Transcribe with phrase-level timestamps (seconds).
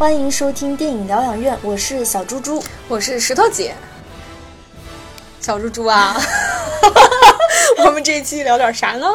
[0.00, 3.74] 欢迎收听电影疗养院，我是小猪猪，我是石头姐。
[5.42, 6.16] 小猪猪啊，
[7.84, 9.06] 我们这一期聊点啥呢？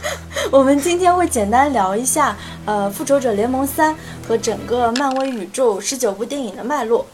[0.50, 2.34] 我们今天会简单聊一下
[2.64, 3.92] 呃《复仇者联盟三》
[4.26, 7.04] 和整个漫威宇宙十九部电影的脉络。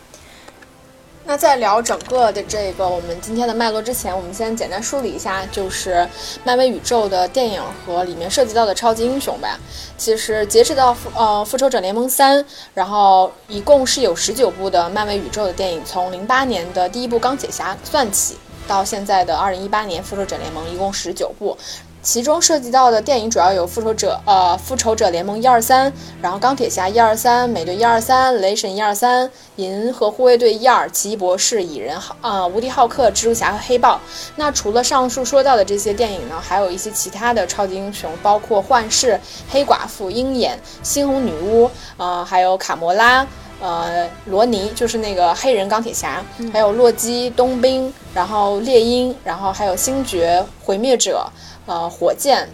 [1.29, 6.09] 那在聊整个的这个我们今天的脉络之前，我们先简单梳理一下，就是
[6.45, 9.59] 漫威宇宙的电影和里面涉及到的超级英雄吧。
[9.99, 12.39] 其实截止到复呃《复仇者联盟三》，
[12.73, 18.37] 然后一共是有十九部的漫威宇宙的电影，从零八年的第一部钢铁侠算起，
[18.69, 21.59] 到现在的二零一八年《复仇者联盟》一共十九部。
[22.07, 25.93] 其中涉及到的电影主要有复仇者，呃，复仇者联盟一二三，
[26.23, 34.01] 然后钢铁侠一二三，美队一二三，雷神一二三，银河护卫队一二，奇异博士，蚁人，呃，无敌浩克，蜘蛛侠和黑豹。
[34.37, 43.27] 那除了上述说到的这些电影呢，还有一些其他的超级英雄，包括幻视、黑寡妇、鹰眼、猩红女巫，呃，还有卡魔拉，
[43.61, 51.29] 呃，罗尼，就是那个黑人钢铁侠，还有洛基、冬兵，然后猎鹰，然后还有星爵、毁灭者。
[51.67, 52.49] 呃，火箭，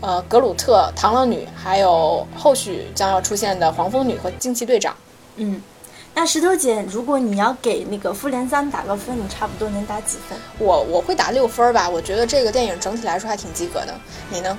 [0.00, 4.94] 呃，格鲁特、螳螂女，还有后续将要出现的黄蜂女和惊奇队长。
[5.36, 5.62] 嗯，
[6.14, 10.38] 那石头姐，如果你要给那个复联三打个分，你差不多能打几分？
[10.58, 13.94] 我我会打六分吧，我觉得这个电影整体来说还挺及格的。
[14.30, 14.58] 你呢？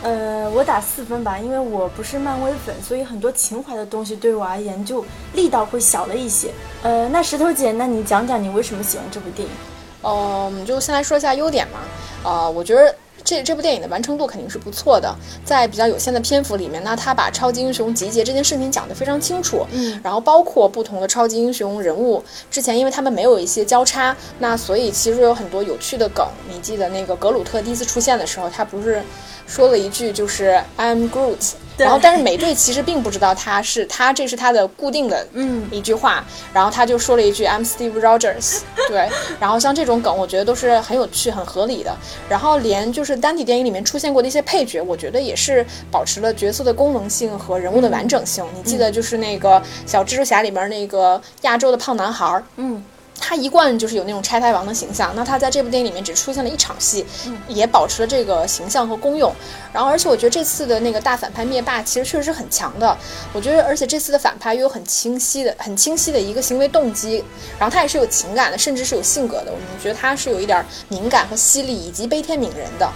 [0.00, 6.52] 呃，我打四分吧，因为我不是漫威粉，所以很多情怀的东西对我而言就力道会小了一些。
[6.84, 9.54] 呃，那石头姐，那你讲讲你为什么喜欢这部电影？
[10.02, 11.80] 哦，我们就先来说一下优点嘛。
[12.22, 12.94] 呃，我觉得。
[13.24, 26.26] 这这部电影的完成度肯定是不错的，在比较有限的篇幅里面，那他把超级英雄集结这件事情讲得非常清楚，嗯，然后包括不同的超级英雄人物，之前因为他们没有一些交叉，那所以其实有很多有趣的梗。
[26.48, 29.02] 你记得那个格鲁特第一次出现的时候，他不是
[29.46, 31.52] 说了一句就是 I'm Groot。
[31.76, 36.24] 然后，但是美队其实并不知道他是他，这是他的固定的嗯一句话。
[36.52, 39.08] 然后他就说了一句 "I'm Steve Rogers"，对。
[39.38, 41.96] 然后像这种梗，我觉得都是很有趣、很合理的。
[42.28, 48.44] 然后连就是单体电影里面出现过的一些配角，我觉得也是保持了角色的功能性和人物的完整性。
[48.54, 52.82] 你记得就是那个小蜘蛛侠里面那个亚洲的胖男孩，嗯。
[53.20, 57.04] 他一贯就是有那种拆台王的形象，那他在这部电影里面只出现了一场戏，
[57.46, 59.34] 也保持了这个形象和功用。
[59.72, 62.96] 然后，而且我觉得这次的那个大反派灭霸其实确实是很强的。
[63.32, 67.22] 我觉得，而且这次的反派又有很清晰的、很清晰的一个行为动机，
[67.58, 69.52] 然后他也是有情感的，甚至是有性格的。
[69.52, 72.90] 我们觉得他是有一点敏感和犀利，以及悲天悯人的。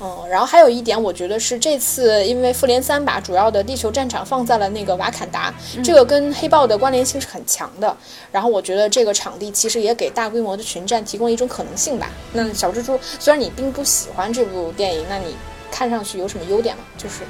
[0.00, 5.52] 嗯，然后还有一点，我觉得是这次因为复联三把主要的地球战场放在了那个瓦坎达，
[5.82, 7.96] 这个跟黑豹的关联性是很强的。
[8.30, 12.10] 然后我觉得这个场地其实也给大规模的群战提供了一种可能性吧。
[12.32, 15.34] 那小蜘蛛，虽然你并不喜欢这部电影，那你
[15.70, 16.82] 看上去有什么优点吗？
[16.98, 17.22] 就是。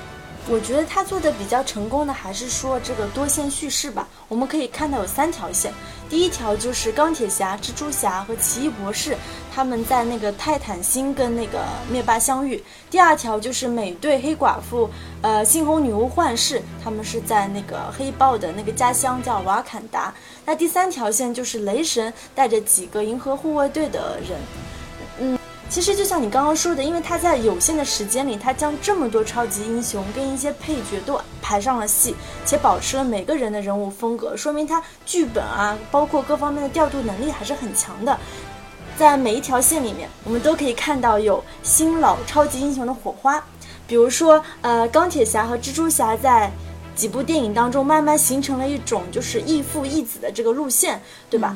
[0.49, 4.07] 我觉得他做的比较成功的还是说这个多线叙事吧。
[4.29, 5.73] 我们可以看到有三条线，
[6.09, 9.17] 第一条就是钢铁侠、蜘蛛侠和奇异博士
[9.53, 12.59] 他们在那个泰坦星跟那个灭霸相遇；
[12.89, 14.89] 第二条就是美队、黑寡妇、
[15.21, 20.13] 呃猩红女巫、幻视他们是在那个黑豹的那个家乡叫瓦坎达；
[20.45, 24.39] 那第三条线就是雷神带着几个银河护卫队的人，
[25.69, 38.19] 其实就像你刚刚说的，因为他在有限的时间里，他将这么多超级英雄跟一些配角都排上了戏，且保持了每个人的人物风格，说明他剧本啊，包括各方面的调度能力还是很强的。
[38.97, 43.45] 在每一条线里面，我们都可以看到有新老超级英雄的火花。
[43.87, 46.51] 比如说，呃，钢铁侠和蜘蛛侠在
[46.95, 51.55] 几部电影当中慢慢形成了一种就是义父义子的这个路线，对吧？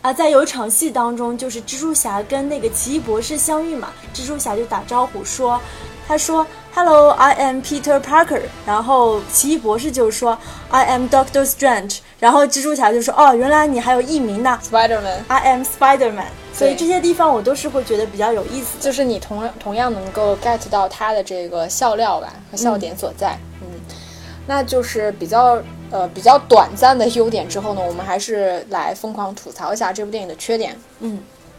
[0.00, 5.60] 啊，在有一场戏当中，就是蜘蛛侠跟那个奇异博士相遇嘛，蜘蛛侠就打招呼说，
[6.06, 10.38] 他说 Hello, I am Peter Parker，然后奇异博士就说
[10.70, 23.66] I am Doctor Strange，然后蜘蛛侠就说哦，原来你还有艺名呢，Spiderman，I am Spiderman，所以这些地方我都是会觉得比较有意思，就是你同同样能够 get 到他的这个笑料吧和笑点所在，嗯，
[24.46, 25.60] 那就是比较。
[25.90, 30.76] 呃，比较短暂的优点之后呢，我们还是来疯狂吐槽一下这部电影的缺点。
[31.00, 31.18] 嗯，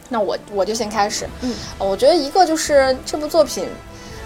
[0.09, 1.27] 那我我就先开始。
[1.41, 3.67] 嗯，我觉得一个就是这部作品。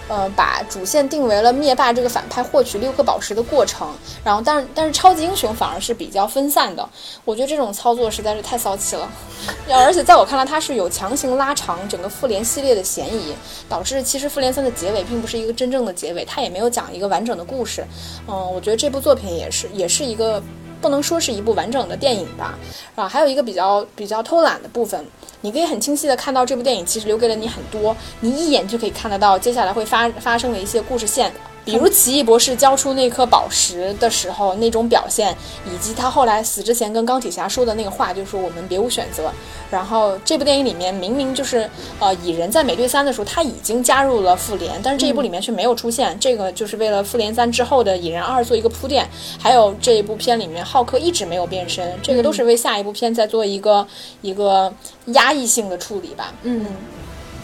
[0.09, 3.87] 呃，把主线定为了灭霸这个反派获取六颗宝石的过程，
[4.23, 6.87] 然后，但是但是超级英雄反而是比较分散的，
[7.23, 9.09] 我觉得这种操作实在是太骚气了。
[9.69, 13.33] 而且在我看来，它是有强行拉长整个复联系列的嫌疑，
[13.69, 17.85] 导致其实复联三的结尾并不是一个真正的结尾，它也没有讲一个完整的故事。
[18.27, 20.43] 嗯，我觉得这部作品也是也是一个。
[20.83, 22.59] 不能说是一部完整的电影吧，
[22.93, 25.03] 啊，还有一个比较比较偷懒的部分，
[25.39, 31.31] 你可以很清晰的看到这部电影其实留给了你很多，你一眼就可以看得到接下来会发发生的一些故事线，
[31.65, 39.31] 比如奇异博士交出那颗宝石的时候那种表现，以及他后来死之前跟钢铁侠说的那个话，就是说我们别无选择。
[39.71, 41.67] 然后这部电影里面明明就是
[41.99, 49.09] 呃蚁人在美队三的时候他已经加入了复联，但是这一部里面却没有出现，这个就是为了复联三之后的蚁人二做一个铺垫。
[49.39, 53.87] 还有这一部片里面浩克一直没有变身，这个都是为下一部片在做一个
[54.21, 54.71] 一个
[55.05, 56.33] 压抑性的处理吧。
[56.43, 56.65] 嗯。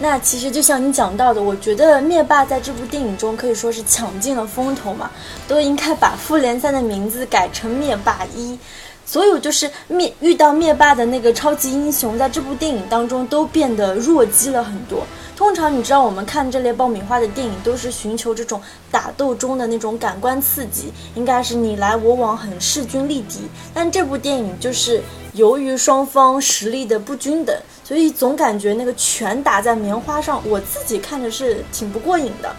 [0.02, 5.12] 那其实就像你讲到的，我觉得灭霸在这部电影中可以说是抢尽了风头嘛，
[5.46, 8.58] 都应该把复联三的名字改成灭霸一。
[9.06, 15.04] 所有就是灭遇到灭霸的那个超级英雄，在这部电影当中都变得弱鸡了很多。
[15.36, 18.62] 通常你知道，我们看这类爆米花的电影，都是寻求这种
[18.92, 23.40] 打斗中的那种感官刺激，应该是你来我往，很势均力敌。
[23.74, 25.02] 但这部电影就是
[25.34, 27.56] 由于双方实力的不均等。
[27.90, 32.56] 所以总感觉那个拳打在棉花上，我自己看着是挺不过瘾的。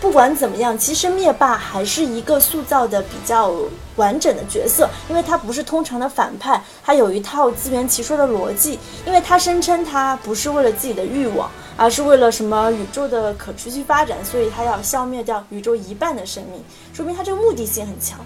[0.00, 3.54] 不管怎么样，其实灭霸还是一个塑造的比较
[3.94, 8.80] 完整的角色，因为他不是通常的反派，他有一套自圆其说的逻辑。
[9.06, 16.60] 因为他声称他不是为了自己的欲望，而是为了什么宇宙的可持续发展，所以他要消灭掉宇宙一半的生命，
[16.92, 18.18] 说明他这个目的性很强。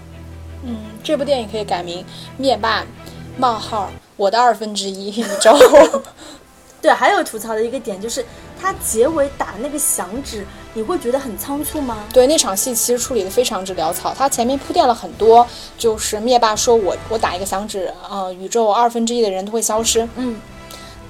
[0.63, 2.03] 嗯，这部电影可以改名
[2.37, 2.83] 《灭霸：
[3.37, 3.91] 冒号》。
[4.17, 5.57] 我的二分之一宇宙，
[6.81, 8.25] 对，还有吐槽的一个点就是，
[8.59, 12.03] 他结尾打那个响指，你会觉得很仓促吗？
[12.13, 15.45] 对，那场戏其实处理的非常之潦草，他前面铺垫了很多，
[15.77, 20.39] 就是灭霸说我我打一个响指，呃，宇宙二分之一的人都会消失，嗯，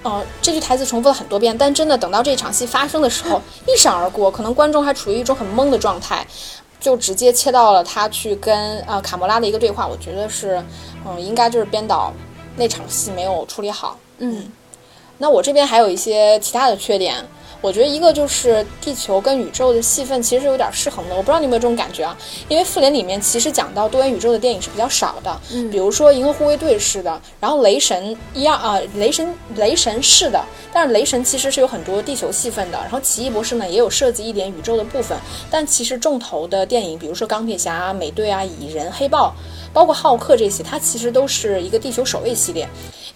[0.03, 6.25] 呃，这句台词重复了很多遍，但真的等到这场戏发生的时候， 一闪而过，可能观众还处于一种很懵的状态，
[6.79, 10.63] 就直接切到了他去跟呃卡魔拉的一个对话，我觉得是，
[11.05, 12.13] 嗯，应该就是编导。
[12.57, 14.51] 那场戏没有处理好，嗯，
[15.19, 17.23] 那我这边还有一些其他的缺点。
[17.61, 22.17] 我觉得一个就是地球跟宇宙的戏份其实是有点失衡的，我不知道你有没有这种感觉啊？
[22.47, 35.17] 因为复联里面其实讲到多元宇宙的电影是比较少的，嗯，比如说银河护卫队是的，然后雷神一样啊，雷神雷神是的，但是雷神其实是有很多地球戏份的，然后奇异博士呢也有涉及一点宇宙的部分，
[35.49, 39.33] 但其实重头的电影，比如说钢铁侠、美队啊、蚁人、黑豹。
[39.73, 42.67] 包括浩克这些，它其实都是一个地球守卫系列，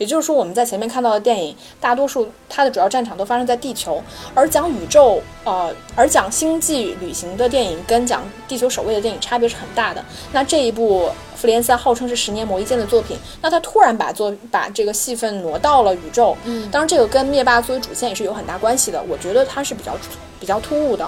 [0.02, 4.02] 也就是说，我们在前面看到的电影，大多数它的主要战场都发生在地球，
[4.34, 10.04] 而讲宇宙，呃，而讲星际旅行的电影跟讲地球守卫的电影差别是很大的。
[10.32, 11.06] 那这一部
[11.36, 19.96] 《复联三》号称是十年磨一剑的作品，那它突然把作把这个戏份挪到了宇宙，嗯，当然这个跟灭霸作为主线也是有很大关系的，我觉得它是比较
[20.40, 21.08] 比较突兀的。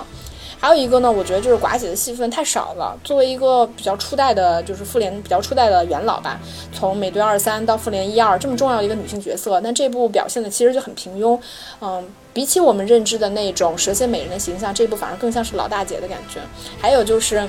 [0.63, 2.97] 还有一个呢，我觉得就是寡姐的戏份太少了。
[3.03, 6.39] 作为一个比较初代的，就是复联比较初代的元老吧，
[6.71, 11.37] 从美队二三到复联一二这么重要的一个女性角色，但这部表现的其实就很平庸。
[11.81, 16.39] 嗯，比起我们认知的那种蛇蝎美人的形象，这部反而更像是老大姐的感觉。
[16.79, 17.45] 还有就是，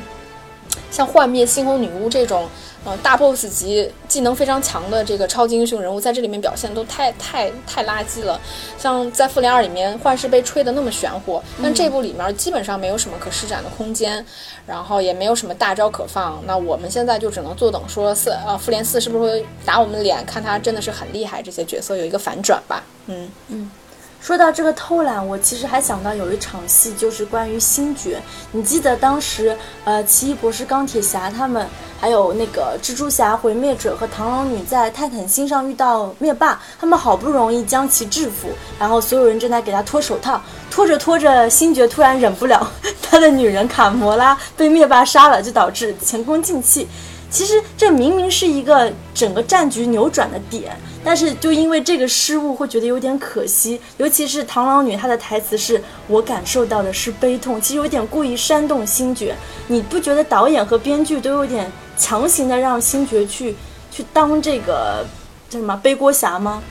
[0.91, 2.49] 像幻灭、猩红女巫这种。
[2.87, 8.39] 呃，大 boss 级技能非常强的这个超级英雄人物，在这里面表现都太太太垃圾了。
[8.77, 14.23] 像在复联二里面，幻视被吹得那么玄乎，但这部里面基本上没有什么可施展的空间，
[14.67, 16.39] 然后也没有什么大招可放。
[16.47, 22.85] 那我们现在就只能坐等，说四呃复联四是不是会打我们脸，看他真的是很厉害，这些角色有一个反转吧。
[23.07, 23.71] 嗯嗯。
[24.25, 28.23] 说到这个偷懒，我其实还想到有一场戏，就是关于星爵。
[28.53, 29.55] 你记得当时，
[29.85, 31.69] 呃，奇异博士、钢铁侠他们，
[32.01, 40.41] 还有那个蜘蛛侠、毁灭者和螳螂女在泰坦星上遇到灭霸，他们好不容易将其制服，然后所有人正在给他脱手套，
[40.71, 42.67] 拖着拖着，星爵突然忍不了，
[43.03, 46.89] 他的女人卡魔拉被灭霸杀了，就导致前功尽弃。
[47.29, 50.75] 其实这明明是一个整个战局扭转的点，
[51.05, 53.79] 但是就因为这个失误，会觉得有点可惜。
[53.99, 59.37] 尤其是螳螂女，她的台词是我感受到的是悲痛，其实有点故意煽动星爵。
[59.69, 63.55] 你不觉得导演和编剧都有点强行的让星爵去
[63.91, 65.07] 去当这个
[65.51, 66.63] 叫什么背锅侠吗？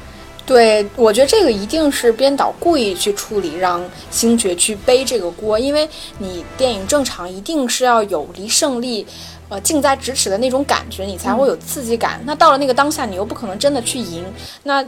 [0.45, 5.87] 对，我觉得这个一定是编导故意去处理，让星爵去背这个锅，因为
[6.17, 9.07] 你电影正常一定是要有离胜利。
[9.53, 12.19] 呃，近在咫尺的那种感觉，你才会有刺激感。
[12.25, 14.25] 那到了那个当下，你又不可能真的去赢，
[14.63, 14.83] 那。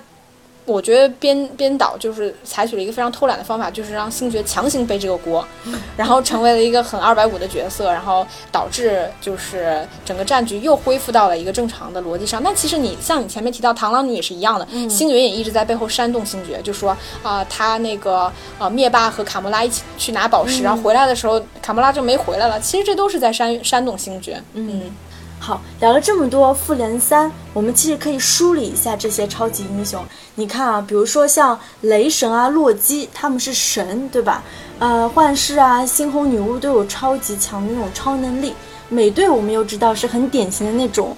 [0.66, 5.46] 我觉得编编导就是采取了一个非常偷懒的方法，就是让星爵强行背这个锅，
[5.96, 12.42] 然后成为了一个很二百五的角色，然后导致就是整个战局又恢复到了一个正常的逻辑上。
[12.42, 22.60] 那其实你像你前面提到螳螂女也是一样的，星爵也一直在背后煽动星爵，就说啊，他那个呃灭霸和卡魔拉一起去拿宝石，然后回来的时候卡魔拉就没回来了。
[22.60, 24.92] 其实这都是在煽煽动星爵，嗯。
[25.40, 30.04] 好，聊了这么多复联三，我们其实可以梳理一下这些超级英雄。
[30.34, 34.44] 你看啊，比如说像雷神啊、洛基，他们是神，对吧？
[34.80, 38.56] 呃，幻视啊、猩红女巫都有超级强的那种超能力。
[38.90, 41.16] 美队我们又知道是很典型的那种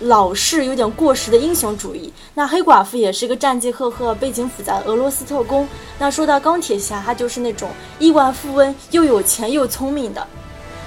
[0.00, 2.12] 老式、有点过时的英雄主义。
[2.34, 5.66] 那黑寡妇也是一个战绩赫赫、背景复杂的俄罗斯特工。
[5.98, 10.26] 那说到钢铁侠，他就是那种亿万富翁，又有钱又聪明的。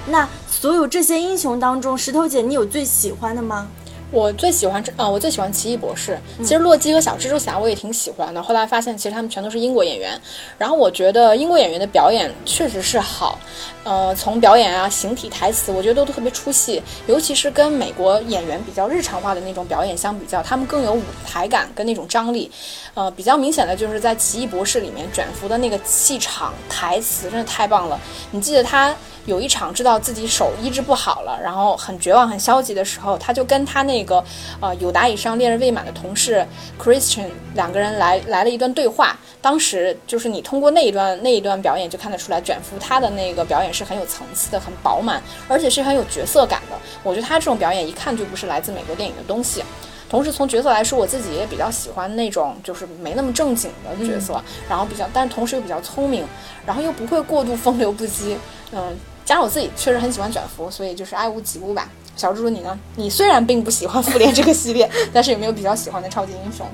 [0.07, 3.67] 那所有这些英雄当中，石头姐，你有最喜欢的吗？
[4.09, 6.17] 我最喜欢这啊，我最喜欢奇异博士。
[6.37, 8.41] 其实洛基和小蜘蛛侠我也挺喜欢的。
[8.41, 10.17] 后来发现，其实他们全都是英国演员。
[10.57, 13.37] 然后我觉得英国演员的表演确实是好，
[13.83, 16.81] 呃，从表演啊、形体、台词，我觉得都特别出戏。
[17.05, 22.49] 尤其是跟美国演员比较日常化的那种表演相比较，他们更有舞台感跟那种张力。
[22.93, 27.99] 呃，比较明显的就是在奇异博士里面，卷福的那个气场、台词真的太棒了。
[28.31, 28.95] 你记得他？
[29.27, 34.23] 有一场知道自己手医治不好了，然后很绝望、很消极的时候，他就跟他那个
[34.61, 36.43] 呃有达以上恋人未满的同事
[36.81, 39.15] Christian 两个人来来了一段对话。
[39.41, 46.77] 当时就是你通过那一段那一段表演就看得出来，卷福他的那个表演是很有层次的、很饱满，而且是很有角色感的。
[47.03, 49.61] 我觉得他这种表演一看就不是来自美国电影的东西。
[50.09, 56.25] 同时从角色来说，我自己也比较喜欢那种就是没那么正经的角色，然后比较，但同时又比较聪明，
[56.65, 58.37] 然后又不会过度风流不羁，
[58.71, 58.97] 嗯。
[59.27, 61.89] 加上我自己确实很喜欢卷福，所以就是爱屋及乌吧。
[62.15, 62.79] 小猪猪你呢？
[62.95, 66.65] 你虽然并不喜欢复联这个系列， 但是有没有比较喜欢的超级英雄？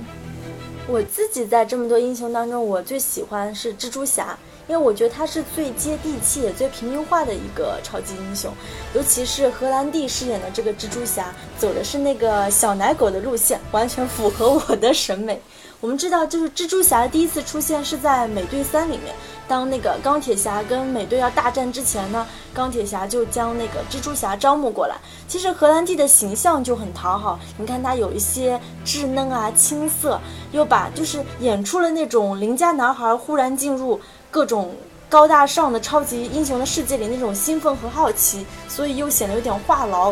[0.88, 8.52] 我自己在这么多英雄当中，我最喜欢是蜘蛛侠，因为我觉得他是最接地气也最平民化的一个超级英雄。
[8.94, 15.42] 尤其是荷兰弟饰演的这个蜘蛛侠，走的是那个小奶狗的路线，完全符合我的审美。
[15.82, 19.14] 我们知道，就是蜘蛛侠第一次出现是在美队三里面。
[19.50, 24.96] 当那个钢铁侠跟美队要大战之前呢，钢铁侠就将那个蜘蛛侠招募过来。
[25.28, 30.18] 其实荷兰弟的形象就很讨好，你看他有一些稚嫩啊、青涩，
[30.54, 34.00] 又把就是演出了那种邻家男孩忽然进入
[34.34, 34.72] 各种
[35.08, 40.12] 高大上的超级英雄的世界里那种兴奋和好奇，所以又显得有点话痨，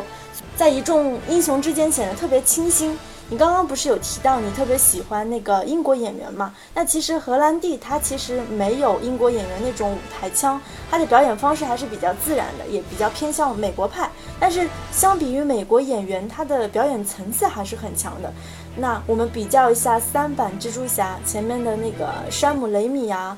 [0.56, 2.96] 在一众英雄之间显得特别清新。
[3.30, 6.54] 你刚刚不是有提到你特别喜欢那个英国演员吗？
[6.76, 10.62] 那其实荷兰弟他其实没有英国演员那种舞台腔，
[10.92, 14.08] 他的表演方式还是比较自然的，也比较偏向美国派。
[14.40, 18.32] 但是相比于美国演员，他的表演层次还是很强的。
[18.76, 23.38] 那我们比较一下三版蜘蛛侠前面的那个山姆雷米啊，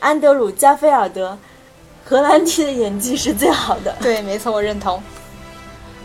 [0.00, 1.36] 安德鲁加菲尔德，
[2.04, 3.94] 荷兰弟的演技是最好的。
[4.00, 5.02] 对，没错，我认同。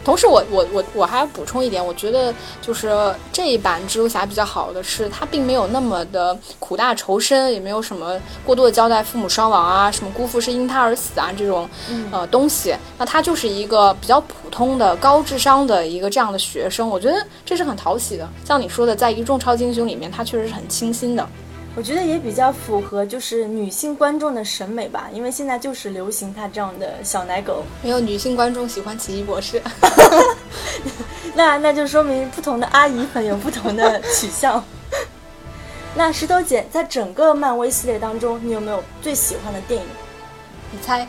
[0.06, 11.70] 同时，我我我我还要补充一点，我觉得就是这一版蜘蛛侠比较好的是，他并没有那么的苦大仇深，也没有什么过多的交代父母双亡啊，什么姑父是因他而死啊这种
[12.12, 12.76] 呃东西。
[12.98, 18.28] 那他就是一个比较普通的高智商的一个这样的学生，我觉得这是很讨喜的。
[18.44, 21.26] 像你说的，在一众超级英雄里面，他确实是很清新的。
[21.76, 27.64] 我觉得也比较符合就是女性观众的审美吧，因为现在就是流行他这样的小奶狗。
[27.82, 29.60] 没有女性观众喜欢奇异博士，
[31.34, 34.64] 那那就说明不同的阿姨粉有不同的取向。
[35.96, 39.88] 那石头姐在整个漫威系列当中，你有没有最喜欢的电影？
[40.72, 41.08] 你猜？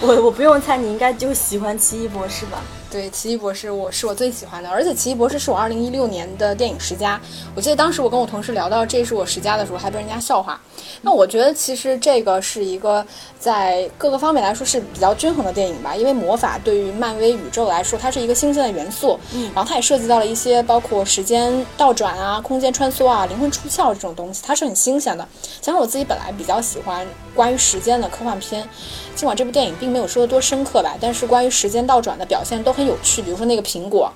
[0.00, 2.62] 我我不用猜，你应该就喜欢奇异博士吧。
[2.92, 7.18] 对，奇异博士我是我最喜欢的，而且奇异博士是我二零一六年的电影十佳。
[7.54, 10.60] 我记得当时我跟我同事聊到这是我十佳的时候，还被人家笑话。
[11.00, 13.04] 那我觉得其实这个是一个
[13.38, 19.18] 在各个方面来说是比较均衡的电影吧，因为魔法对于漫威宇宙来说，它是一个新鲜的元素。
[19.32, 25.26] 嗯，然后它也涉及到了一些包括时间倒转啊、空间穿梭啊、灵魂出窍这种东西，它是很新鲜的。
[25.62, 28.68] 加上我自己本来比较喜欢关于时间的科幻片，
[29.16, 32.81] 尽管这部电影并没有说的多深刻吧，但是关于时间倒转的表现都很。
[32.86, 34.12] 有趣，比如说那个苹果，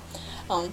[0.49, 0.69] 嗯，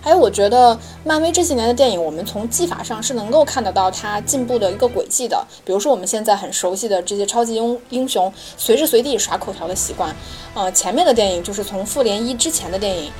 [0.00, 5.46] 还有我觉得漫威这些年的电影，我们从技法上是能够看得到它进步的一个轨迹的。
[5.64, 10.14] 比如说我们现在很熟悉的这些超级英英雄，随时随地耍口条的习惯，
[10.54, 13.10] 呃，前面的电影就是从复联一之前的电影，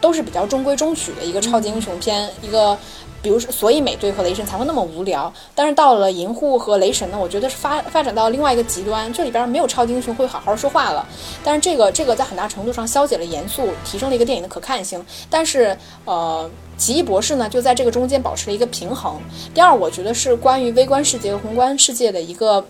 [0.00, 2.78] 都是比较中规中矩的一个超级英雄片，一个。
[3.24, 5.32] 比如说，所以美队和雷神才会那么无聊。
[5.54, 11.04] 但是到了银护和雷神呢，我觉得是发发展到另外一个极端，这里边没有超级英雄会好好说话了。
[11.42, 15.02] 但是这个这个在很大程度上消解了严肃，提升了一个电影的可看性。
[15.30, 19.18] 但是呃，奇异博士呢，就在这个中间保持了一个平衡。
[19.54, 22.62] 第二，我觉得是关于微观世界和宏观世界的一个。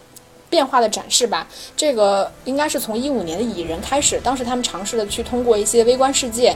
[0.54, 1.44] 变化的展示吧，
[1.76, 6.54] 这个应该是从一五年的蚁人开始，当时他们尝试的去通过一些微观世界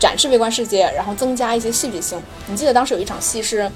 [0.00, 2.20] 展示微观世界，然后增加一些戏剧性。
[2.48, 3.70] 你记得当时有一场戏是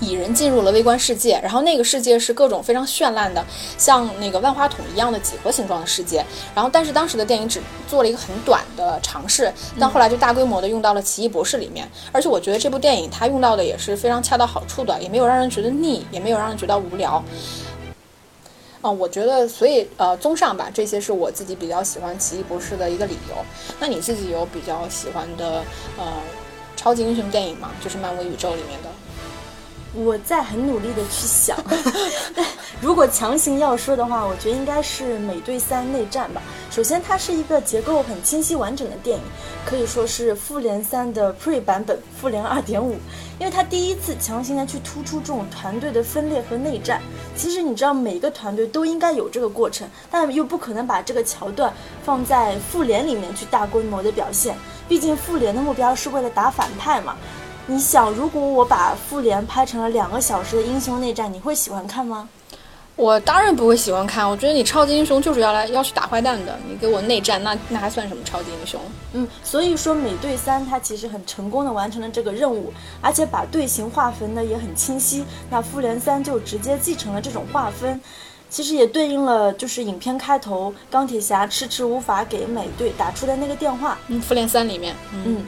[0.00, 3.42] 蚁人进入了微观世界，然后那个世界是各种非常绚烂的，
[3.78, 6.24] 像那个万花筒一样的几何形状的世界。
[6.52, 11.88] 然后但是当时的电影只做了一个很短的尝试，但后来就大规模的用到了奇异博士里面。
[12.10, 17.22] 而且我觉得这部电影它用到的也是非常恰到好处的，也没有让人觉得腻，也没有让人觉得无聊。
[18.86, 23.34] 啊，我觉得，所以呃，综上吧，这些是我自己比较喜欢奇异博士的一个理由。
[23.80, 25.64] 那你自己有比较喜欢的
[25.98, 26.04] 呃
[26.76, 27.72] 超级英雄电影吗？
[27.82, 28.88] 就是漫威宇宙里面的。
[29.96, 31.56] 我在很努力的去想，
[32.36, 32.44] 但
[32.80, 36.42] 如果强行要说的话，我觉得应该是《美队三内战》吧。
[36.70, 39.24] 首先，它是一个结构很清晰完整的电影，
[39.64, 42.92] 可以说是《复联三》的 Pre 版本，《复联二点五》，
[43.38, 47.00] 因为它第一次强行的去突出这种团队的分裂和内战。
[47.34, 51.72] 其实你知道，每个团队都应该有这个过程，但又不可能把这个桥段
[52.04, 54.54] 放在复联里面去大规模的表现，
[54.86, 57.16] 毕竟复联的目标是为了打反派嘛。
[57.68, 62.28] 你想，如果我把复联拍成了两个小时的英雄内战，你会喜欢看吗？
[62.94, 64.26] 我当然不会喜欢看。
[64.26, 68.80] 我觉得你超级英雄就是要来要去打坏蛋的，你给我内战，那那还算什么超级英雄？
[69.14, 75.24] 嗯，所以说美队三它其实很成功的完成了这个任务，而且把队形划分的也很清晰。
[75.50, 78.00] 那复联三就直接继承了这种划分，
[78.48, 83.98] 其实也对应了就是影片开头钢铁侠迟迟无法给美队打出的那个电话。
[84.06, 85.44] 嗯，复联三里面，嗯。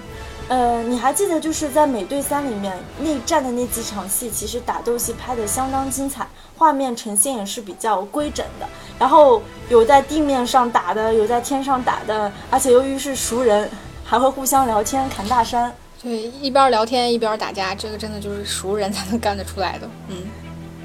[0.48, 6.26] 呃，你还记得就是在《美队三》里面内战的那几场戏，其实打斗戏拍的相当精彩，
[6.56, 8.66] 画面呈现也是比较规整的。
[8.98, 13.68] 然后有在地面上打的，有在天上打的，而且由于是熟人，
[14.02, 15.70] 还会互相聊天侃大山。
[16.02, 19.86] 对，一边聊天一边打架，这个真的就是熟人才能干得出来的。
[20.08, 20.16] 嗯，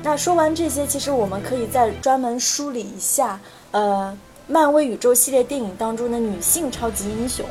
[0.04, 3.40] 那说完这些，其实我们可以再专门梳理一下，
[3.72, 4.14] 呃，
[4.46, 7.46] 漫威宇宙系列电影当中的女性超级英雄。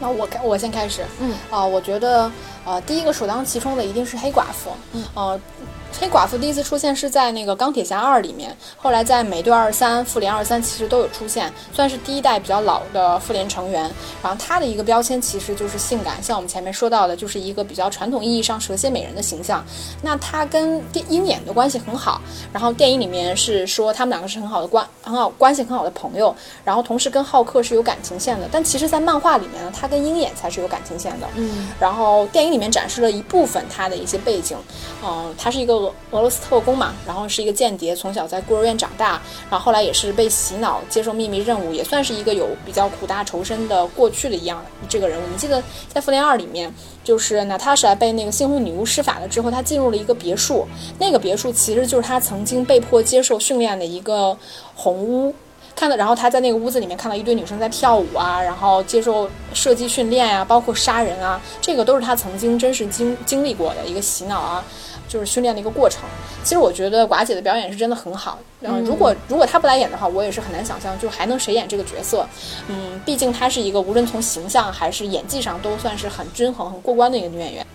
[0.00, 1.04] 那我开，我先开始。
[1.20, 2.30] 嗯啊，我觉得，
[2.64, 4.70] 呃，第一个首当其冲的一定是黑寡妇。
[4.92, 5.40] 嗯，呃。
[5.98, 13.82] 黑寡妇第一次出现是在那个钢铁侠二里面，后来在美队二三、复联二三其实都有出现，算是第一代比较老的复联成员。
[14.22, 19.64] 然后她的一个标签其实就是性感，像我们前面说到的，就是一个比较传统意义上蛇蝎美人的形象。
[20.00, 22.20] 那她跟电鹰眼的关系很好，
[22.52, 26.32] 然后电影里面是说他们两个是很好的关很好关系很好的朋友，
[26.64, 28.48] 然后同时跟浩克是有感情线的。
[28.52, 31.26] 但其实，在漫画里面呢，他跟鹰眼才是有感情线的。
[31.34, 34.56] 嗯，然后电影里面展示了一部分他的一些背景，
[35.02, 35.70] 嗯，他是一个。
[35.70, 39.12] 俄俄罗斯特工嘛，然后是一个间谍，从小在孤儿院长大，
[39.48, 45.22] 然后后来也是被洗脑接受秘密任务，也算是一个有比较苦大仇深的过去的一样这个人物。
[45.32, 50.66] 你记得在复联二里面，就是娜塔莎被那个猩红女巫施法了之后，她进入了一个别墅，
[50.98, 54.36] 那个别墅其实就是她曾经被迫接受训练的一个
[54.74, 55.32] 红屋。
[55.74, 64.64] 看到，然后他在那个屋子里面看到一堆女生在跳舞啊，然后接受射击训练啊，包括杀人啊，这个都是他曾经真实经经历过的一个洗脑啊。
[65.08, 66.02] 就是训练的一个过程。
[66.44, 68.38] 其实我觉得寡姐的表演是真的很好。
[68.60, 72.24] 嗯，如果如果她不来演的话，我也是很难想象，就还能谁演这个角色。
[72.68, 77.66] 嗯，毕竟她是一个无论从形象还是演技上都算是很均衡、很过关的一个女演员。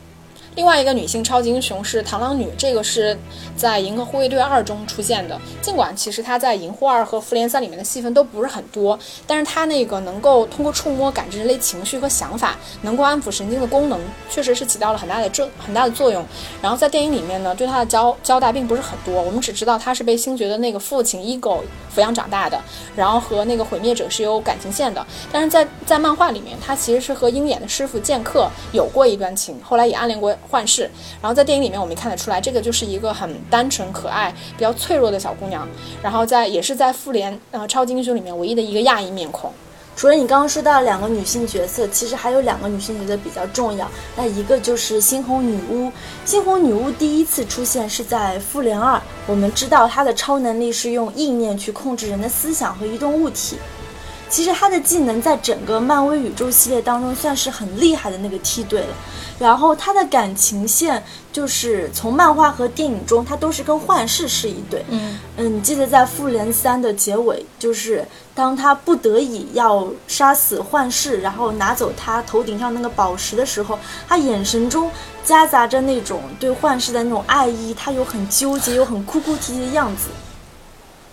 [0.55, 3.17] 另外一个女性超级英雄是螳螂女，这个是
[3.57, 5.37] 在《银河护卫队二》中出现的。
[5.61, 16.25] 尽管其实她在《银护二》和《复联三》里面的戏份都不是很多，但是她那个能够通过触摸感知人类情绪和想法，能够安抚神经的功能，确实是起到了很大的作很大的作用。
[16.61, 21.59] 然后在电影里面呢，对她的交交代并不是很多，我们只知道她是被星爵的那个父亲 Ego
[21.93, 22.57] 抚养长大的，
[22.95, 25.05] 然后和那个毁灭者是有感情线的。
[25.33, 30.33] 但是在在漫画里面，她其实是和鹰眼的师傅剑客有过一段情，后来也暗恋过。
[30.49, 30.89] 幻视，
[31.21, 35.67] 然后在电影里面我们看得出来，这个就是一个很单纯可爱、比较脆弱的小姑娘。
[36.01, 39.51] 然后在也是在复联呃超级英雄里面唯一的一个亚裔面孔。
[39.97, 43.89] 除了你刚刚说到两个女性角色，其实还有两个女性角色比较重要。
[44.17, 45.89] 那一个就是猩红女巫。
[46.25, 53.55] 猩红女巫第一次出现是在复联二，我们知道她的超能力是用意念去控制人的思想和移动物体。
[54.29, 58.95] 其实他的技能在整个漫威宇宙系列当中算是很厉害的那个梯队了。
[59.37, 64.85] 然后他的感情线就是从漫画和电影中，他都是跟幻视是一对。
[64.87, 74.89] 嗯嗯，你记得在复联三的结尾，就是当他不得已要杀死幻视，然后拿走他头顶上那个宝石的时候，他眼神中
[75.25, 80.07] 夹杂着那种对幻视的那种爱意，他有很纠结又很哭哭啼啼的样子。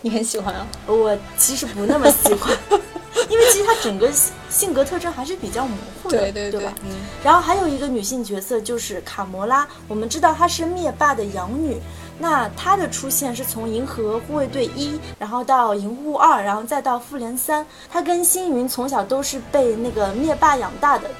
[0.03, 0.65] 你很喜欢啊？
[0.87, 2.57] 我其实不那么喜欢。
[3.29, 4.11] 因为其实她整个
[4.49, 6.73] 性格特征还是比较模糊的，对对对吧？
[6.85, 6.91] 嗯。
[7.23, 11.81] 然后还有一个女性角色就是卡魔拉，我们知道她是灭霸的养女，
[12.19, 21.11] 那她的出现是从银河护卫队一，然后到银护二，然后再到复联三，她跟星云从小都是被那个灭霸养大的。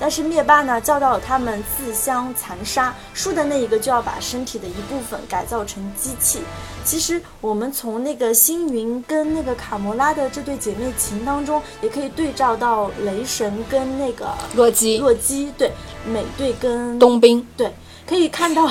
[0.00, 6.40] 但是灭霸呢，教导了他们自相残杀，输的那一个就要把身体的一部分改造成机器。
[6.84, 15.70] 其实我们从那个星云跟那个卡魔拉的这对姐妹情当中，也可以对照到雷神跟那个洛基，洛基对
[16.06, 17.72] 美队跟冬兵对。
[18.06, 18.66] 可以看到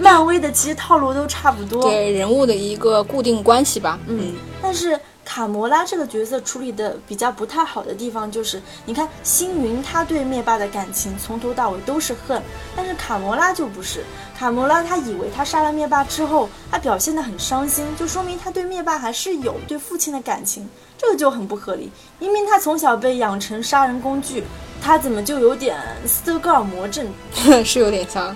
[0.00, 3.98] 漫威的其实套路都差不多， 对人物的一个固定关系吧。
[4.06, 4.98] 嗯，但是。
[5.32, 12.42] 卡魔拉这个角色处理的比较不太好的地方就是，你看星云他对灭霸的感情从头到尾都是恨，
[12.74, 14.02] 但是卡魔拉就不是。
[14.36, 21.92] 卡魔拉他以为他杀了灭霸之后，他表现的很伤心，就说明他对灭霸还是有对父亲的感情，这个就很不合理。
[22.18, 24.42] 明明他从小被养成杀人工具，
[24.82, 27.06] 他怎么就有点斯德哥尔摩症？
[27.64, 28.34] 是有点像。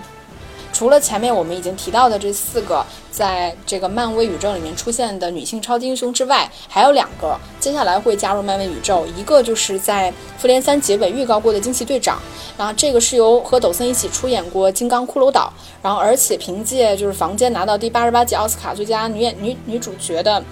[0.75, 9.07] 除了前面我们已经提到的这四个在这个漫威宇宙里面出现的女性超级英雄之外，还有两个接下来会加入漫威宇宙。
[9.17, 12.19] 一个就是在复联三结尾预告过的惊奇队长，
[12.59, 20.43] 然后这个是由和抖森一起出演过《金刚骷髅岛》，然后而且凭借就是房间拿到第八十八届奥斯卡最佳女演女女主角的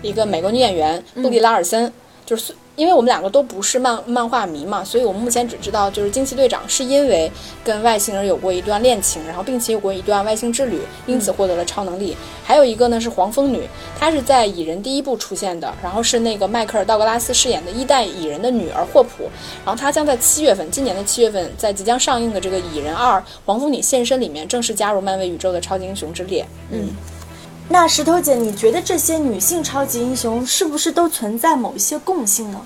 [0.00, 1.92] 一个美国女演员布丽拉尔森，
[2.24, 2.54] 就是。
[2.74, 7.30] 因为我们两个都不是漫漫画迷嘛，所以我们目前只知道就是惊奇队长是因为
[7.62, 12.16] 跟外星人有过一段恋情，然后并且有过一段外星之旅，因此获得了超能力。
[12.44, 19.30] 还有一个呢是黄蜂女，她是在蚁人第一部出现的，然后是那个迈克尔道格拉斯饰演的一代蚁人的女儿霍普，
[19.64, 26.46] 然后她将在七月份，今年的七月份，在即将上映的这个蚁人二黄蜂女现身里面正式加入漫威宇宙的超级英雄之列。
[26.70, 26.88] 嗯。
[27.68, 32.60] 那石头姐，你觉得这些女性超级英雄是不是都存在某一些共性呢？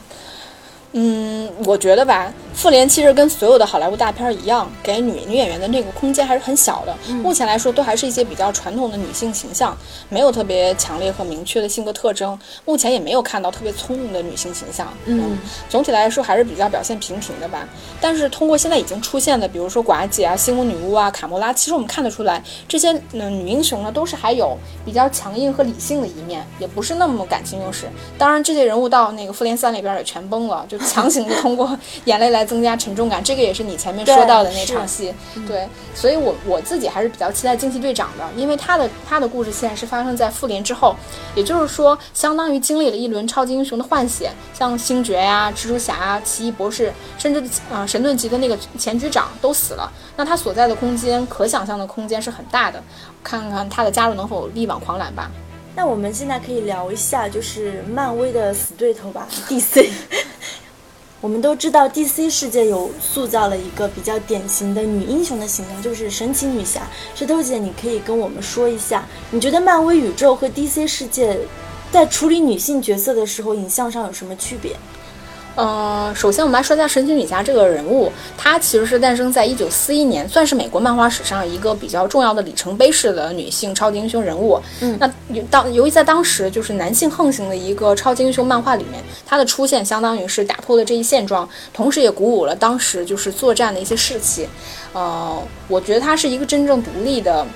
[0.99, 6.97] 嗯，我觉得吧，复联其实跟所有的好莱坞大片一样，给女女演员的那个空间还是很小的。
[7.23, 9.77] 目前来说，都还是一些比较传统的女性形象，
[10.09, 12.39] 没有特别强烈和明确的性格特征。
[12.65, 14.91] 目前也没有看到特别聪明的女性形象。
[15.05, 17.69] 嗯，总体来说还是比较表现平平的吧。
[18.01, 27.85] 但是通过现在已经出现的，比如说寡姐啊、星空女巫啊、卡莫拉，其实我们看得出来，这些嗯女英雄呢，都是还有比较强硬和理性的一面，也不是那么感情用事。
[28.17, 30.79] 当然，这些人物到那个复联三里边也全崩了，就。
[30.88, 35.12] 强行的通过眼泪来增加沉重感，这个也是你前面说到的那场戏。
[35.46, 40.94] 对，所以我我自己还是比较期待惊奇队长的，因为他的他的故事线是发生在复联之后，
[41.35, 52.83] 也就是说，相当于经历了一轮超级英雄的换血，像星爵呀、蜘蛛侠啊、奇异博士，甚至啊神盾局的那个前局长都死了，那他所在的空间，可想象的空间是很大的。
[53.25, 55.29] 看看他的加入能否力挽狂澜吧。
[55.75, 59.90] 那我们现在可以聊一下，就是漫威的死对头吧，DC。
[61.27, 66.89] 我们都知道，DC 世界有塑造了一个比较典型的女英雄的形象，就是神奇女侠。
[67.17, 71.37] 石头姐，你可以跟我们说一下，你觉得漫威宇宙和 DC 世界
[71.91, 74.77] 在处理女性角色的时候，影像上有什么区别？
[75.57, 84.61] 呃，首先我们来说一下神奇女侠这个人物，她其实是诞生在一九四一年，算是美国漫画史上一个比较重要的里程碑式的女性超级英雄人物。
[84.81, 85.11] 嗯，那
[85.51, 94.47] 当由于在当时就是男性横行的一个超级英雄漫画里面，她的出现相当于是打破了这一现状，同时也鼓舞了当时就是作战的一些士气。
[94.92, 97.47] 呃，我觉得她是一个真正独立的。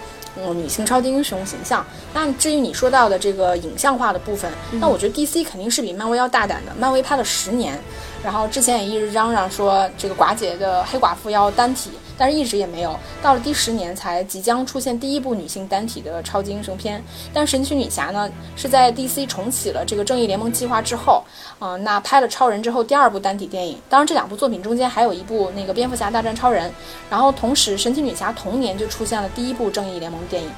[0.45, 1.85] 嗯，女性超级英雄形象。
[2.13, 6.73] 那至于你说到的这个影像化的部分，那我觉得 DC 肯定是比漫威要大胆的。
[6.79, 7.79] 漫威拍了十年，
[8.23, 11.91] 然后之前也一直嚷嚷说这个寡姐的黑寡妇要单体。
[12.21, 17.03] 但是一直也没有，到了第十年才即将出现第一部女性单体的超级英雄片。
[17.33, 21.25] 但神奇女侠呢，是在 DC 重启了这个正义联盟计划之后，
[21.59, 23.81] 啊，那拍了超人之后第二部单体电影。
[23.89, 26.71] 当然，这两部作品中间还有一部那个蝙蝠侠大战超人。
[27.09, 30.51] 然后同时，神奇女侠同年就出现了第一部正义联盟电影，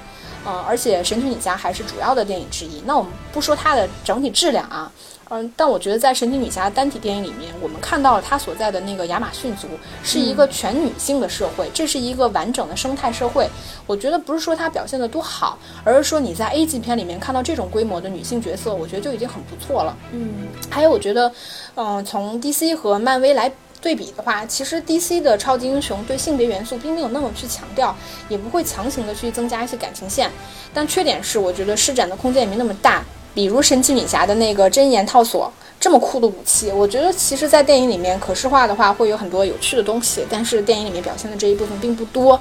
[0.45, 2.83] 啊，而且神奇女侠还是主要的电影之一。
[2.85, 4.91] 那我们不说它的整体质量啊。
[5.35, 9.67] 嗯，但我觉得在神奇女侠单体电影里面，我们看到了她所在的那个亚马逊族
[10.05, 13.49] 是一个全女性的社会，这是一个完整的生态社会。
[13.87, 19.97] 我觉得不是说她表现的多好，而是说你在 A 级片里面看到这种规模的女性角色，我觉得就已经很不错了。
[20.13, 21.33] 嗯，还有我觉得，
[21.77, 27.97] 嗯，从 DC 和漫威来对比的话，其实 DC 的超级英雄对性别元素并没有那么去强调，
[28.29, 30.31] 也不会强行的去增加一些感情线。
[30.75, 33.03] 但缺点是，我觉得施展的空间也没那么大。
[33.35, 40.25] 比如神奇女侠的那个真言套索这么酷的武器，我觉得其实，在电影里面可视化的话，会有很多有趣的东西。
[40.31, 42.41] 但是电影里面表现的这一部分并不多。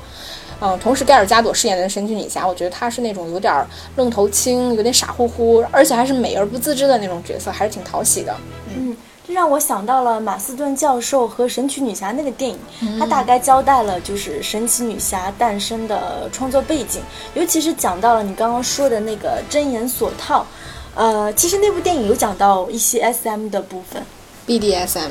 [0.59, 8.35] 嗯，同时盖尔加朵饰演的神奇女侠，我觉得她是那种有点愣头青、有点傻乎乎，而且还是美而不自知的那种角色，还是挺讨喜的。
[8.75, 8.95] 嗯，
[9.27, 12.59] 这让我想到了马斯顿教授和神奇女侠那个电影，
[12.99, 17.01] 他大概交代了就是神奇女侠诞生的创作背景，
[17.33, 20.45] 尤其是讲到了你刚刚说的那个真言锁套。
[20.93, 24.03] 呃，其实那部电影有讲到一些 S M 的部分
[24.45, 25.09] ，BDSM。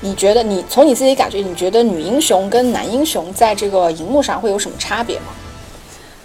[0.00, 5.26] 你觉得你从你自己感觉，你觉得女英雄跟男英雄在这个荧幕上会有什么差别吗？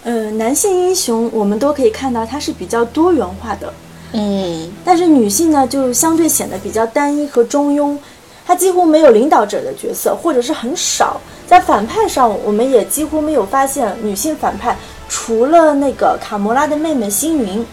[0.04, 3.72] 呃，男性英雄我们都可以看到他是比较多元化的，
[4.12, 7.96] 嗯，但是女性呢就相对显得比较单一和中庸，
[8.44, 11.20] 她几乎没有领导者的角色，或者是很少。
[11.46, 14.76] 在反派上，我们也几乎没有发现女性反派，
[15.08, 17.64] 除了那个卡魔拉的妹妹星云。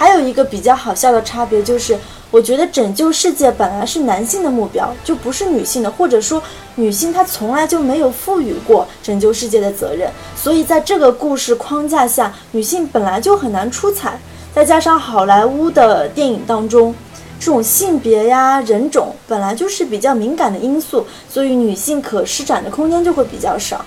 [0.00, 1.94] 还有一个比较好笑的差别就是，
[2.30, 6.42] 我觉得拯救世界本来是男性的目标，就不是女性的，或者说
[6.76, 10.10] 女性她从来就没有赋予过拯救世界的责任。
[10.34, 14.18] 所以在这个故事框架下，女性本来就很难出彩。
[14.54, 16.94] 再加上好莱坞的电影当中，
[17.38, 23.84] 这种性别呀、人种本来就是比较敏感的因素，所以女性可施展的空间就会比较少。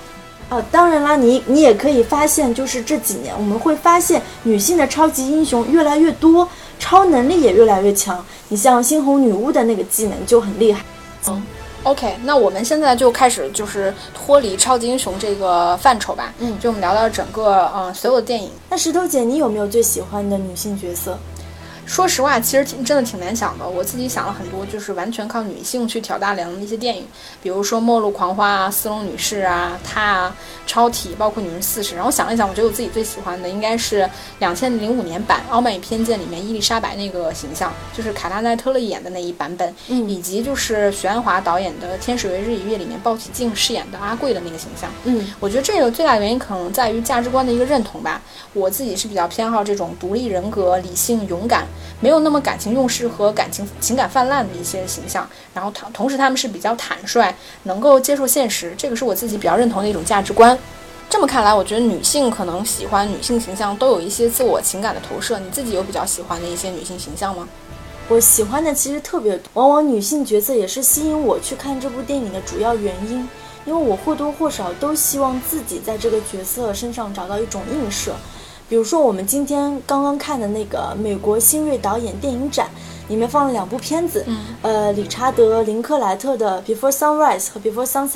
[0.49, 8.23] 啊，当然啦，你你也可以发现，就是这几年我们会发现女性的超级英雄越来越多，超能力也越来越强。
[8.49, 10.85] 你像猩红女巫的那个技能就很厉害。
[11.27, 11.41] 嗯
[11.83, 16.31] ，OK，那我们现在就开始就是脱离超级英雄这个范畴吧。
[16.37, 18.51] 嗯，就我们聊聊整个嗯所有的电影。
[18.69, 21.17] 那石头姐，你有没有最喜欢的女性角色？
[21.85, 23.67] 说实话，其实挺真的挺难想的。
[23.67, 27.05] 我自己想了很多，就是完全靠女性去挑大梁的一些电影，
[27.41, 30.35] 比如说《末路狂花》啊，《斯隆女士》啊，她啊，
[30.69, 31.93] 《超体》，包括《女人四十》。
[31.95, 44.89] 然后想了一想，我觉得我自己最喜欢的应该是两千零五年版《傲慢与偏见》里面伊丽莎白那个形象，就是卡拉奈特勒演的那一版本，嗯，以及就是徐安华导演的《天使为日与月》里面鲍起静饰演的阿贵的那个形象。
[45.03, 48.21] 嗯，我觉得这个最大的原因可能在于价值观的一个认同吧。
[48.53, 51.67] 我自己是比较偏好这种独立人格、理性、勇敢。
[51.99, 57.33] 没有那么感情用事和感情情感泛滥的一些形象，然后同同时他们是比较坦率，
[57.63, 60.57] 能够接受现实，这个是我自己比较认同的一种价值观。
[61.09, 65.37] 这么看来，我觉得女性可能喜欢女性形象都有一些自我情感的投射。
[65.39, 67.47] 你自己有比较喜欢的一些女性形象吗？
[68.09, 73.29] 我喜欢的其实特别多，往往女性角色也是吸引我去看这部电影的主要原因，
[73.65, 78.13] 因为我或多或少都希望自己在这个角色身上找到一种映射。
[78.69, 82.67] 比如说，我们今天刚刚看的那个美国新锐导演电影展，
[83.07, 84.25] 里面放了两部片子，
[84.61, 88.09] 呃，理查德·林克莱特的《Before Sunrise》和《Before Sunset》，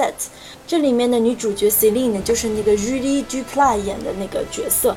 [0.65, 4.95] 这里面的女主角 Celine 就是那个 Julie Dupla 演的那个角色，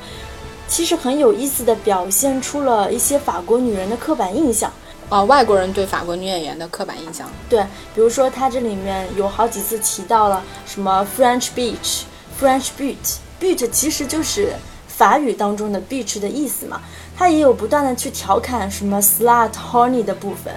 [0.66, 4.72] 其实很有意思的表现出了一些法国女人的刻板印象
[5.10, 7.28] 啊，外国人对法国女演员的刻板印象。
[7.50, 7.60] 对，
[7.94, 12.02] 比如说它这里面有好几次提到了什么 French Beach、
[12.40, 14.54] French Beauty，Beauty 其实就是。
[15.00, 16.78] 法语当中的 beach 的意思嘛，
[17.16, 20.52] 它也有不断的去调侃什么 slut horny 的部分，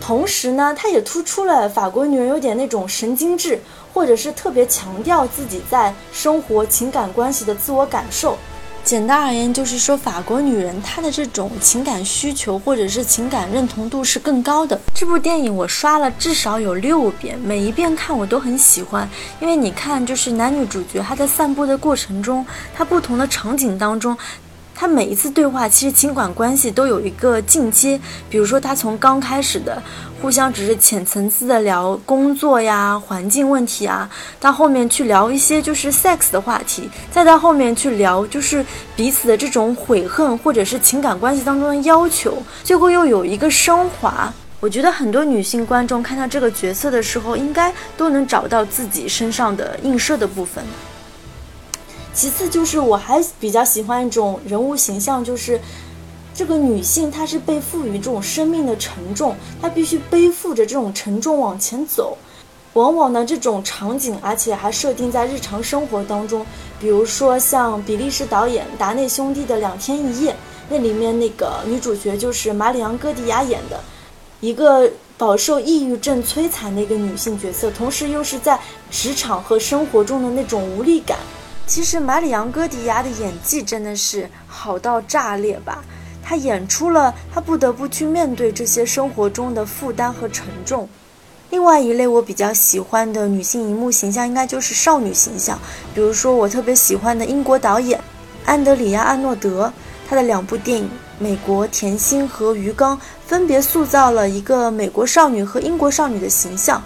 [0.00, 3.60] 同时呢，它也突出了法国女人有点那种神经质，
[3.92, 8.38] 或者是特别强调自己在生活情感关系的自我感受。
[8.88, 14.80] 简单而言，就是说法国女人她的这种情感需求或者是情感认同度是更高的。
[14.94, 19.06] 这部电影我刷了至少有六遍，每一遍看我都很喜欢，
[19.40, 24.16] 因为你看，就是男女主角他在散步的过程中，他不同的场景当中。
[24.80, 28.00] 他每一次对话，其实情感关系都有一个进阶。
[28.30, 29.82] 比如说，他从刚开始的
[30.22, 38.64] 互相只是浅层次的聊工作呀、环境问题啊，到后面去聊一些就是 sex 的话题，再到后面去聊就是
[38.94, 44.32] 彼此的这种悔恨或者是情感关系当中的要求，最后又有一个升华。
[44.60, 50.62] 我觉得很多女性观众看到这个角色的时候，应该都能找到自己身上的映射的部分。
[52.18, 55.60] 其次就是我还比较喜欢一种人物形象，就是
[56.34, 62.18] 这个女性她是被赋予这种生命的沉重，她必须背负着这种沉重往前走。
[62.72, 66.44] 往往呢这种场景，而且还设定在日常生活当中，
[66.80, 70.32] 比如说像比利时导演达内兄弟的《两天一夜》，
[70.68, 73.78] 那里面那个女主角就是马里昂戈迪亚演的，
[74.40, 78.58] 一个饱受抑郁症摧残的一个女性角色，同时又是在
[78.90, 81.16] 职场和生活中的那种无力感。
[81.68, 85.84] 其实马里昂·戈迪亚的演技真的是好到炸裂吧！
[86.24, 90.88] 他演出了他不得不去面对这些生活中的负担和沉重。
[91.50, 95.58] 另外一类我比较喜欢的女性荧幕形象，应该就是少女形象。
[95.94, 98.00] 比如说我特别喜欢的英国导演
[98.46, 99.70] 安德里亚·阿诺德，
[100.08, 100.86] 他的两部电影
[101.18, 106.82] 《美国甜心》和《鱼缸》分别塑造了一个美国少女和英国少女的形象。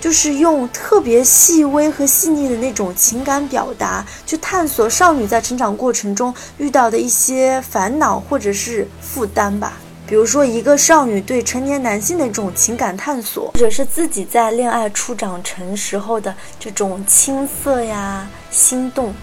[0.00, 9.74] 就是用特别细微和细腻的那种情感表达，去探索少女在成长过程中遇到的一些烦恼或者是负担吧。
[10.06, 19.14] 比如说，一个少女对成年男性的这种情感探索，或者是自己在恋爱初长成时候的这种青涩呀、心动。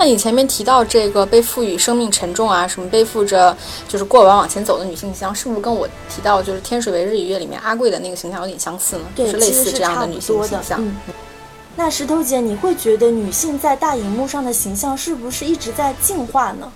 [0.00, 3.54] 那你前面提到这个被赋予生命沉重啊，什么背负着
[3.86, 9.02] 就是过往往前走的女性形象，是不是跟我提到就是《天水围日与月》里面阿贵的那个形象有点相似呢？
[9.14, 10.82] 对，是类似这样的女性形象。
[10.82, 10.96] 嗯，
[11.76, 16.72] 那石头姐，你会觉得女性在大荧幕上的形象是不是一直在进化呢？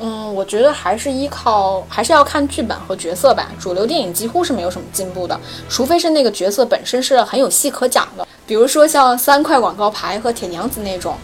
[0.00, 3.52] 嗯，我觉得还是依靠，还是要看剧本和角色吧。
[3.60, 8.26] 主流电影几乎是没有什么进步的，除非是那个角色本身是很有戏可讲的。
[8.46, 11.14] 比如说像三块广告牌和铁娘子那种。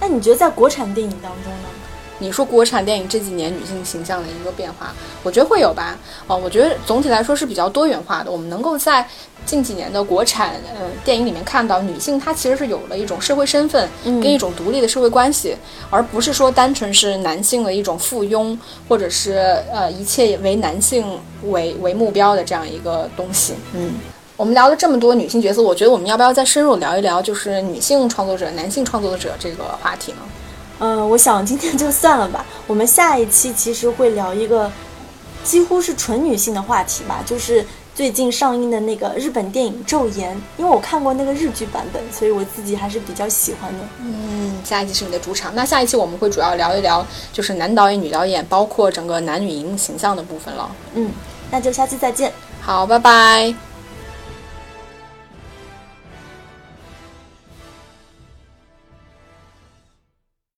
[0.00, 1.68] 嗯，那你觉得在国产电影当中呢？
[2.22, 5.96] 你说国产电影这几年女性形象的一个变化，我觉得会有吧。
[6.26, 8.30] 哦，我觉得总体来说是比较多元化的。
[8.30, 9.08] 我们能够在
[9.46, 15.56] 近几年的国产呃电影里面看到，女性她其实是有了一种社会身份跟一种独立的社会关系，
[15.88, 18.54] 而不是说单纯是男性的一种附庸，
[18.86, 23.54] 或者是呃一切为男性为为目标的这样一个东西。
[23.72, 23.94] 嗯，
[24.40, 30.18] 我们聊了这么多女性角色，我觉得我们要不要再深入聊一聊，就是女性创作者、男性创作者这个话题呢？
[30.78, 32.42] 嗯，我想今天就算了吧。
[32.66, 34.72] 我们下一期其实会聊一个
[35.44, 37.62] 几乎是纯女性的话题吧，就是
[37.94, 43.78] 最近上映的那个日本电影《昼颜》，因为我看过那个日剧版本，所以我自己还是比较喜欢的。
[44.02, 45.54] 嗯，下一期是你的主场。
[45.54, 50.70] 那下一期我们会主要聊一聊，就是男导演、女导演，包括整个男女荧幕形象的部分了。
[50.94, 51.10] 嗯，
[51.50, 52.32] 那就下期再见。
[52.62, 53.69] 好，拜拜。